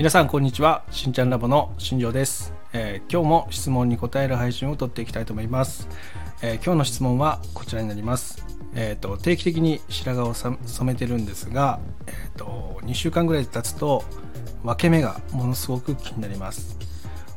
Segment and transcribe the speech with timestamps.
[0.00, 0.82] 皆さんこんにちは。
[0.90, 5.88] しんちゃんラボの新庄です、えー今日も質問に答える配信を撮っていきたいと思います、
[6.40, 8.42] えー今日の質問はこちらになります。
[8.74, 14.02] えーと定期的に白髪を染めてるんですが、えーと2週間ぐらい経つと
[14.64, 16.78] 分け目がものすごく気になります。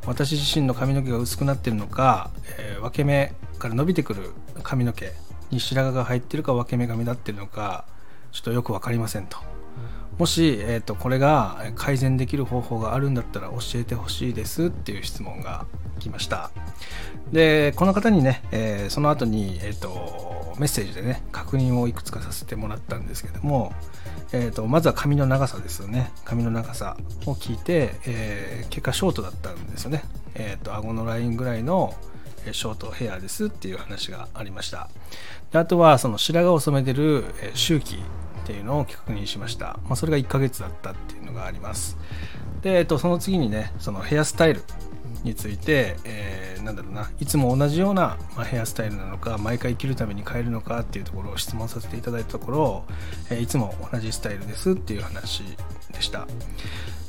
[0.06, 4.32] 私自身の髪の毛が薄くなっているのか、えー分け目から伸びてくる
[4.64, 5.12] 髪の毛
[5.52, 7.84] に白髪が入っているか分け目が目立っているのか
[8.32, 9.53] ちょっとよく分かりませんと。
[10.18, 15.66] もし、えー、とこれが改善できる方法があるんだったら教えてほしいですっていう質問が
[16.00, 16.52] 来ました。
[17.32, 23.74] でこの方にね、えーその後に、えー、とメッセージでね確認をいくつかさせてもらったんですけども、
[24.34, 26.12] えー、とまずは髪の長さですよね。
[26.26, 30.04] 髪の長さを聞いて、えー結果ショートだったんですよね、
[30.36, 31.94] えー、と顎のラインぐらいの
[32.52, 34.90] ショートヘアですっていう話がありました。
[35.52, 38.00] であとはその白髪を染めてる周期
[38.44, 41.98] っていうのを確認しました、まあ、それが1ヶ月だったっていうのがあります。
[42.62, 44.62] で、えっと、その次にねそのヘアスタイル
[45.24, 52.86] について、えーなんだろうないつも同じような、まあ、ヘアスタイルなのか毎回切るために変えるのかっていうところを質問させていただいたところ、
[53.30, 55.44] えーいつも同じスタイルですっていう話
[55.94, 56.28] でした。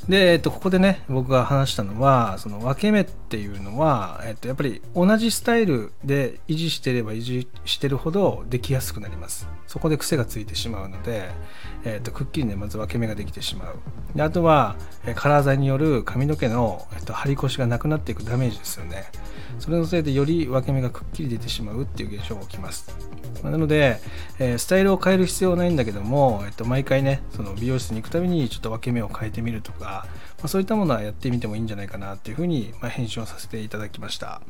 [0.09, 9.47] で、えっと、ここでね僕が話したのはその分け目っていうのは、えっと、やっぱり同じスタイルで維持していれば維持してるほどできやすくなります。
[9.67, 11.29] そこで癖がついてしまうので、
[11.83, 13.79] えっと、くっきりねまず分け目ができてしまう。
[14.15, 14.75] であとは
[15.05, 19.05] えカラー剤による髪の毛の、えっと、張り越しがなくなっていくダメージですよね。
[19.59, 22.95] それのせいでより分け目がくっきり出てしまうっていう現象が起きます。
[23.43, 23.99] なので、
[24.39, 30.05] えスタイルを変える必要はないんだけども、えっと、毎回ねその美容室に行くたびにちょっと分け目を変えてみるとか、
[30.37, 34.41] まあ、そういったものはやってみてもいいんじゃないかなっていうふうに、まあ、返信をさせていただきました。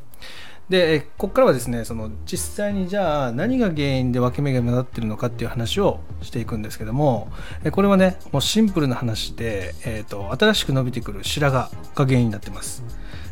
[0.68, 7.30] で、ここからはですねその実際にじゃあ何が原因で分け目が目立ってるのかっていう話をしていくんですけども
[7.70, 12.82] これはねもうシンプルな話で、えー、と新しく伸びてくる白髪が原因になってます。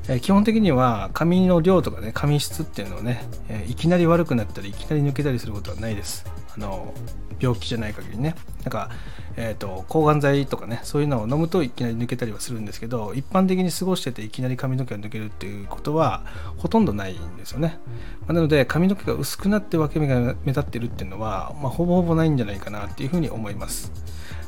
[0.07, 6.27] え基本的には髪の量とかね髪質っていうのをね、えいきなり悪くなったりいきなり抜けたりすることはないです。
[6.55, 6.93] あの
[7.41, 8.35] 病気じゃない限りね。
[8.63, 8.91] なんか、
[9.37, 16.23] えー、と抗がん剤とかねそういうのを飲むといきなり抜けたりはするんですけど一般的に過ごしてていきなり髪の毛が抜けるっていうことは
[16.57, 17.79] ほとんどないんですよね、
[18.23, 23.93] まあなので髪の毛が薄くなって分け目が目立ってるっていうのは、まあ、ほぼほぼないんじゃないかなっていうふうに思います。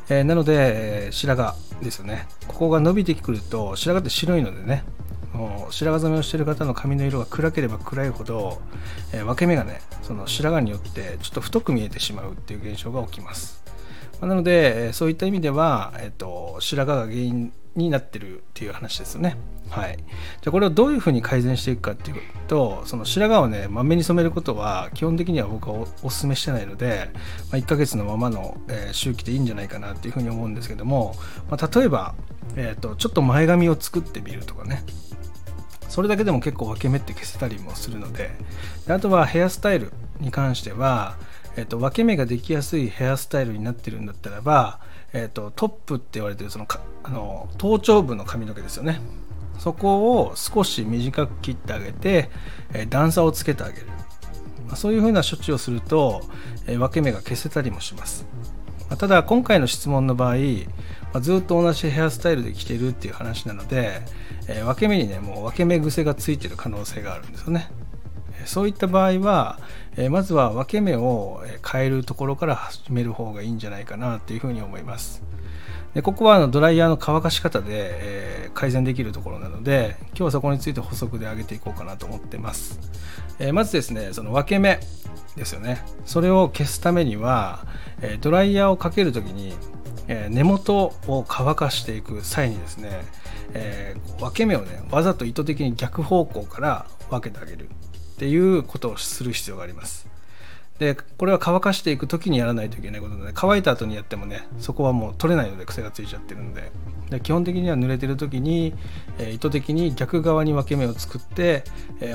[0.09, 2.27] えーなので、えー白髪ですよね。
[2.47, 4.83] ここが伸びてくると白髪って白いのでね
[5.33, 8.61] もう白髪染めをしてる方の髪の色が暗ければ暗いほど、
[9.13, 13.63] えー分け目がねその白髪によってちょっと太く見えてしまうっていう現象が起きます、
[14.21, 19.37] なので、そういった意味では、えー、と白髪が原因になってるっていう話ですよね。
[19.69, 20.05] はい、じゃ
[20.47, 27.09] あこれをどういうふうに改善していくかっていうとその白髪をねまめに染めることは基本的には僕はおお勧めしてないので、
[27.51, 31.15] まあ、1ヶ月のままの、えー周期でいいんじゃないかなっていうふうに思うんですけども、
[31.49, 32.15] まあ、例えば、
[32.55, 34.83] えー、とちょっと前髪を作ってみるとかね。
[35.89, 38.29] それだけでも結構分け目って消せたりもするので
[38.85, 41.15] であとはヘアスタイルに関しては、
[41.57, 44.79] えっと分け目ができやすいヘアスタイルになってるんだったらば、
[45.11, 49.01] えっとトップって言われてるそのかあの頭頂部の髪の毛ですよね。
[49.57, 52.29] そこを少し短く切ってあげて、
[52.73, 53.87] え段差をつけてあげる。
[54.69, 56.21] まそういうふうな処置をすると、
[56.67, 58.27] え分け目が消せたりもします。
[58.89, 60.35] まただ今回の質問の場合、
[61.11, 64.01] まずっと同じヘアスタイルで着てるっていう話なので、
[64.47, 67.71] え分け目にねもう分け目癖がついてる可能性があるんですよね。
[68.47, 69.59] そういった場合は、
[69.95, 75.23] えーまずは分け目をえ変えるところから始める方がいいんじゃないかなっていうふうに思います。
[75.93, 82.79] でここはあのドライヤーの乾かし方で、えー改善できるところなので今日はそこについて補足で上げていこうかなと思ってます、
[83.37, 84.79] えーまずですねその分け目
[85.35, 85.83] ですよね。
[86.05, 87.65] それを消すためには、
[88.01, 89.53] えードライヤーをかけるときに、
[90.07, 90.77] えー根元
[91.07, 93.01] を乾かしていく際にですね、
[93.53, 97.69] えー分け目をねわざと意図的に逆方向から分けてあげる。
[98.17, 100.07] っていうことをする必要があります。
[100.79, 106.71] でこれは乾かしていく時にやらないといけないことなので乾いた後にやってもねそこはもう取れないので癖がついちゃってるので。
[107.09, 108.73] で基本的には濡れてる時に、
[109.17, 111.63] えー意図的に逆側に分け目を作って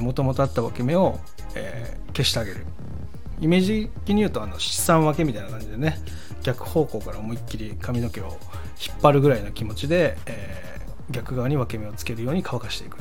[0.00, 1.18] もともとあった分け目を、
[1.54, 2.66] えー消してあげる。
[3.40, 5.98] イメージ的に言うとあの七三分けみたいな感じでね
[6.42, 8.38] 逆方向から思いっきり髪の毛を
[8.86, 10.72] 引っ張るぐらいの気持ちで、えー
[11.10, 12.98] 逆側に分け目をつけるように乾かしていく。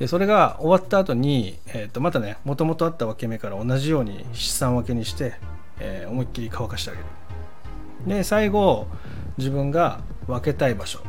[0.00, 5.34] でそれが終わった後に、えー、とまたねもともとあった分け目から同じように七三分けにして、
[5.78, 7.06] えー思いっきり乾かしてあげる。
[8.06, 8.86] で最後
[9.36, 11.00] 自分が分けたい場所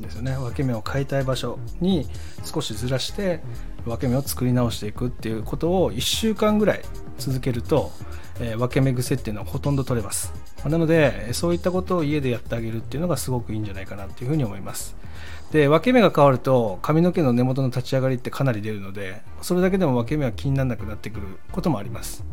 [0.00, 0.36] ですよね。
[0.36, 2.08] 分け目を変えたい場所に
[2.44, 3.40] 少しずらして
[3.84, 6.82] 分け目を作り直していくっていうことを1週間ぐらい
[7.18, 7.92] 続けると、
[8.40, 10.32] えー、分け目癖っていうのはほとんど取れます。
[10.64, 14.96] なのでそういったことを家でやってあげるっていうのがすごくいいんじゃないかなっていうふうに思います。
[15.52, 22.24] で分け目が変わると髪の毛の根元の立ち上がりってかなり出るのでそれだけでも分け目は気にならなくなってくることもあります。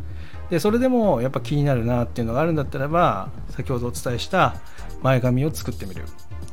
[0.49, 4.55] でそれでもやっぱ気になるなっていうのがあるんだったらば先ほどお伝えした
[5.01, 6.03] 前髪を作ってみる。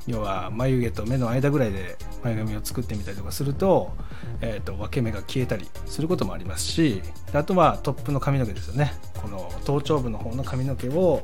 [0.09, 3.93] 要は眉毛と目の間ぐらいで前髪を作ってみたりとかすると,、
[4.41, 7.03] えーと、分け目が消えたりすることもありますし
[7.35, 11.23] あとはトップの髪の毛ですよねこの頭頂部の方の髪の毛を、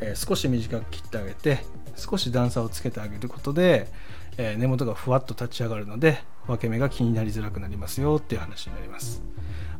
[0.00, 1.60] えー、少し短く切ってあげて
[1.96, 3.86] 少し段差をつけてあげることで、
[4.36, 9.22] えー、根元がふわっと立ち上がるので分け目が気になりづらくなりますよっていう話になります。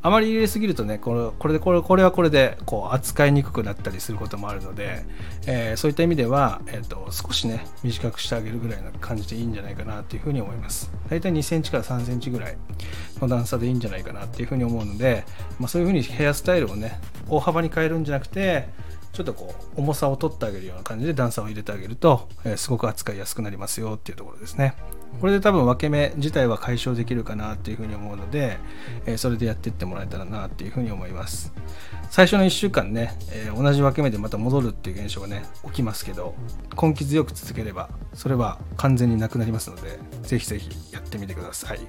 [0.04, 5.02] あまり入れすぎるとねこれこれでこれこれはこれでこう扱いにくくなったりすることもあるので、
[5.46, 10.90] えー、そういった意味では、えーと、少しね短くしてあげるぐらいな感じでいいんじゃないかなっていうふうに思います。
[11.08, 12.58] 大体2センチから3センチぐらい
[13.18, 15.24] の段差でいいんじゃないかなっていうふうに思うので、
[15.58, 17.00] まあ、そういうふうにヘアスタイルをね
[17.30, 18.68] 大幅に変えるんじゃなくて
[19.14, 24.74] ちょっとこう重さを取ってあげるような感じで段差を入れてあげると、えー、すごく扱いやすくなりますよっていうところですね。
[25.20, 28.58] これで多分分け目自体は解消できるかなっていうふうに思うので、
[29.06, 31.52] えー、それでやっていってもらえたらなっていうふうに思います。
[32.10, 36.34] 最初の1週間ね、えー、同じ分け目でまた戻るっていう現象がね起きますけど
[36.80, 41.80] 根気強く続ければそれは完全になくなりますのでぜひぜひやってみてください。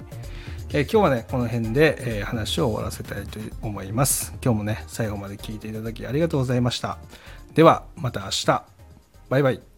[0.70, 4.34] えー、今日はねこの辺で、えー、話を終わらせたいと思います。
[4.42, 6.98] 今日もね最後まで聞いていただきありがとうございました
[7.56, 8.64] ではまた明日。
[9.30, 9.75] バイバイ。